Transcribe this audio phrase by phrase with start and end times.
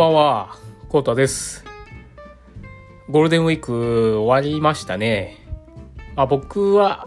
[0.00, 0.56] ばんは、
[0.88, 1.62] コータです。
[3.10, 5.36] ゴールデンウィーク終わりましたね。
[6.16, 7.06] まあ、僕は、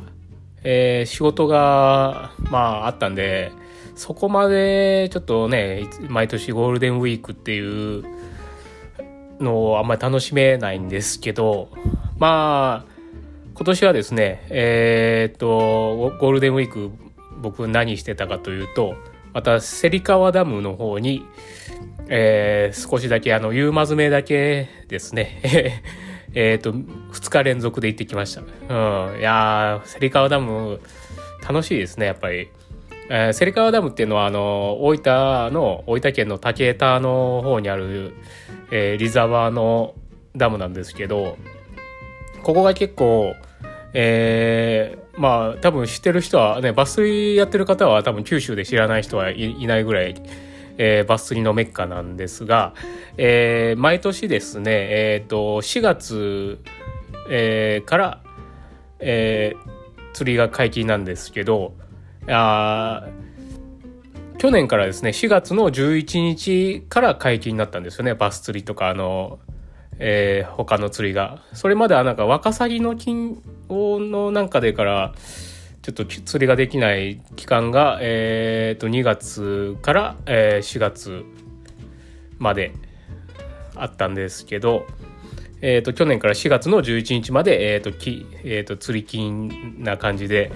[0.63, 3.51] えー、仕事が、まあ、あったんで、
[3.95, 8.03] そこまでちょっとね、毎年ゴールデンウィークっていう
[9.39, 11.69] のをあんまり楽しめないんですけど、
[12.19, 12.93] まあ、
[13.55, 16.91] 今年はですね、えー、っと、ゴールデンウィーク
[17.41, 18.93] 僕何してたかというと、
[19.33, 21.25] また芹川ダムの方に、
[22.07, 25.81] えー、少しだけあの、夕間詰めだけですね。
[26.35, 28.41] えっと、2日連続で行ってきました。
[28.41, 29.19] うん。
[29.19, 30.79] いやー、芹川ダム、
[31.47, 32.49] 楽しいですね、やっぱり。
[33.09, 38.13] えー、芹川ダムっていうのは、あの、大分の、大分県の竹田の方にある、
[38.71, 39.93] えー、リザバーの
[40.35, 41.37] ダムなんですけど、
[42.41, 43.35] ここが結構、
[43.93, 50.15] えー、まあ多分知ってる人はね、バス釣りやってる方は多分九州で知らない人はいないぐらい、
[50.77, 52.73] えー、バス釣りのメッカなんですが、
[53.15, 56.59] えー、毎年ですね、えっ、ー、と、4月、
[57.29, 58.23] えー、から、
[58.99, 61.73] えー、釣りが解禁なんですけど、
[62.27, 63.07] あ
[64.39, 69.39] 去年からですね、4月の11日から解禁になったんですよね、バス釣りとか、あの、
[69.99, 71.43] えー、他の釣りが。
[71.53, 75.13] それまではなんかワカサギの金のなんかでから、
[75.83, 81.25] ちょっと釣りができない期間が、えー、と2月から、えー、4月
[82.39, 82.73] まで
[83.75, 84.87] あったんですけど、
[85.61, 90.53] えー、と去年から4月の11日まで、えーときえー、と釣り金な感じで、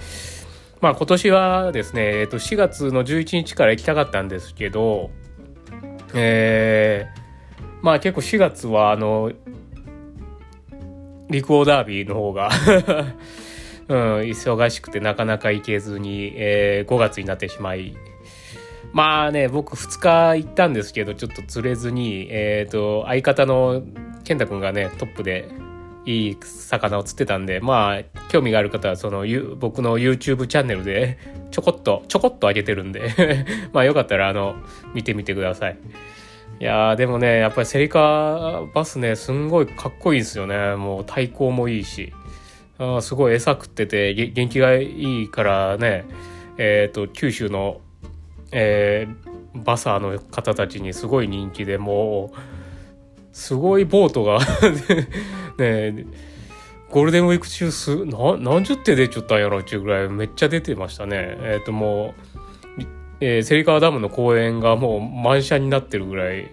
[0.80, 5.12] まあ今年はですね、えー、と4月の11日から行きたかったんですけど、
[6.14, 7.17] えー、
[7.88, 9.32] まあ結構4月はあの
[11.30, 12.50] 陸王ダービーの方が
[13.88, 17.96] うん、忙しくてなかなか行けずに、えー、5月になってしまい
[18.92, 23.82] まあね僕2日行ったんですけどちょっと釣れずに、えっ、ー、と相方の
[24.26, 25.48] 健太君がねトップで
[26.06, 29.24] いい魚を釣ってたんでまあ興味がある方はその
[29.56, 31.20] 僕の YouTube チャンネルで
[31.52, 34.58] ちょこっとちょこっと上げてるんで まあよかったらあの
[34.94, 35.78] 見てみてください。
[36.60, 40.76] いやでもねやっぱりセリカバスねすんごいかっこいいですよね。
[40.76, 42.14] もう対抗もいいし。
[42.80, 46.06] あすごい餌食ってて元気がいいからね。
[46.58, 47.82] えっ、ー、と九州の、
[48.52, 52.38] えー、バサーの方たちにすごい人気でもう
[53.32, 54.40] すごいボートが
[55.58, 56.06] ね
[56.90, 61.38] ゴールデンウィーク中す何十手出ちゃったんやろっていうぐらいめっちゃ出てましたね。
[61.42, 62.37] えっ、ー、ともう
[63.20, 66.52] えー、芹川ダムの公園がもう満車になってるぐらい、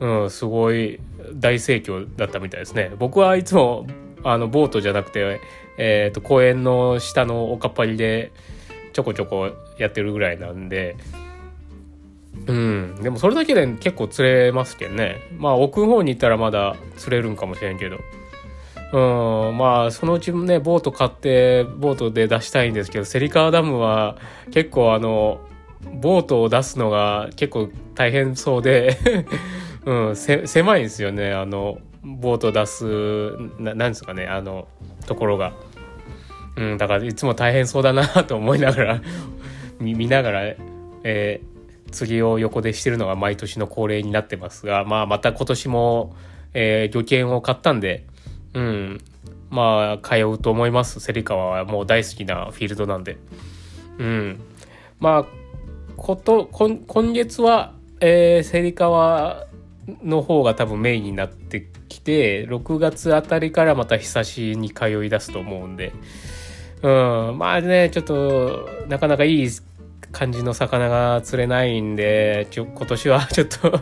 [0.00, 1.00] うん、すごい
[1.34, 2.92] 大盛況だったみたいですね。
[2.98, 3.86] 僕はいつも
[4.22, 5.40] あのボートじゃなくて、
[5.78, 8.32] えーと、公園の下のおかっぱりで
[8.92, 10.96] ちょこちょこやってるぐらいなんで、
[12.46, 15.16] うん、でもそれだけで結構釣れますけどね。
[15.38, 17.98] まあ奥の方に行ったらまだ釣れるんかもしれんけど。
[18.92, 24.16] うん、まあそのうちもねボート買ってボートで出したいんですけど芹川ダムは
[24.52, 25.40] 結構あの
[25.92, 28.96] ボートを出すのが結構大変そうで
[29.86, 31.32] うん、狭いんですよね。
[31.32, 34.26] あのボートを出すななんですかね。
[34.26, 34.68] あの
[35.06, 35.52] ところが、
[36.56, 39.00] うん、だからいつも大変そうだなと思いながら
[39.78, 40.42] 見ながら、
[41.04, 46.16] えー、釣りを横でしてるのが毎年の恒例になってますが、まあ、また今年も、
[46.54, 48.06] えー、漁券を買ったんで、
[48.54, 49.00] うん、
[49.50, 51.00] まあ通うと思います。
[51.00, 53.18] 芹川はもう大好きなフィールドなんで。
[53.98, 54.40] うん、
[54.98, 55.43] まあ
[55.96, 59.46] こと今月は、えー、芹川
[60.02, 65.92] の方が多分メインになってきて6月あたりからまた久しに通い出すと思うんで、
[66.82, 66.88] う
[67.32, 69.48] ん、まあねちょっとなかなかいい
[70.12, 73.80] 感じの魚が釣れないんでちょ今年は ちょっと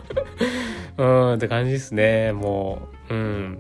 [0.97, 3.15] うんって感じですねもう。
[3.15, 3.59] うん。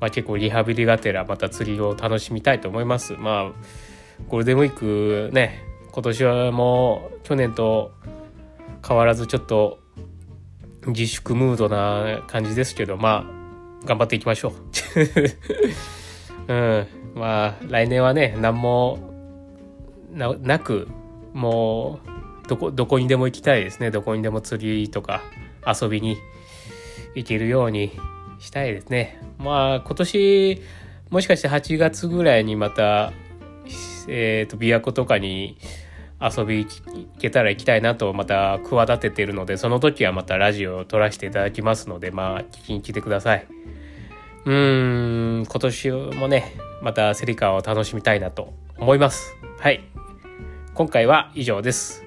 [0.00, 3.14] まあ結構リハビリがてらまた釣りを楽しみたいと思います。
[3.14, 3.52] まあ
[4.28, 5.62] ゴールデンウィークね
[5.92, 7.92] 今年はもう去年と
[8.86, 9.80] 変わらずちょっと
[10.86, 14.52] 自粛ムードな感じですけどまあ頑張っていきましょう。
[16.52, 18.98] うん、まあ来年はね何も
[20.12, 20.88] なく
[21.32, 22.00] も
[22.44, 25.22] うどこどこにでも行きたいですねどこにでも釣りとか
[25.66, 26.16] 遊びに
[27.14, 27.92] 行けるように
[28.38, 29.20] したいですね。
[29.38, 30.62] まあ今年
[31.10, 33.12] もしかして8月ぐらいにまた
[34.08, 35.58] えっ、ー、と、琵琶湖とかに
[36.20, 43.46] 遊び行けたら行きたいなとまた企ててるので、その時はまたラジオを撮らせていただきますので、まあ、聞きに来てください。
[44.44, 49.34] うーん、今年もね、またセリカを楽しみたいなと思います。
[49.58, 49.82] はい。
[50.74, 52.04] 今回は以上です。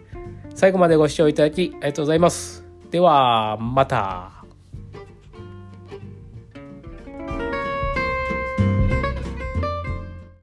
[0.55, 2.65] 最後までご視聴いただきありがとうございます。
[2.91, 4.32] では、また。